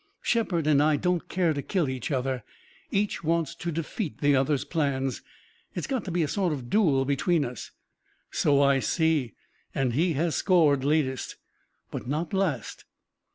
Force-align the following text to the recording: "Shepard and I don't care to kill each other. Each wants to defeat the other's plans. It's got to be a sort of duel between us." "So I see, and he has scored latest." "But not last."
"Shepard 0.23 0.65
and 0.65 0.81
I 0.81 0.95
don't 0.95 1.29
care 1.29 1.53
to 1.53 1.61
kill 1.61 1.87
each 1.87 2.09
other. 2.09 2.43
Each 2.89 3.23
wants 3.23 3.53
to 3.53 3.71
defeat 3.71 4.17
the 4.19 4.35
other's 4.35 4.65
plans. 4.65 5.21
It's 5.75 5.85
got 5.85 6.05
to 6.05 6.09
be 6.11 6.23
a 6.23 6.27
sort 6.27 6.53
of 6.53 6.71
duel 6.71 7.05
between 7.05 7.45
us." 7.45 7.69
"So 8.31 8.63
I 8.63 8.79
see, 8.79 9.35
and 9.75 9.93
he 9.93 10.13
has 10.13 10.33
scored 10.35 10.83
latest." 10.83 11.35
"But 11.91 12.07
not 12.07 12.33
last." 12.33 12.85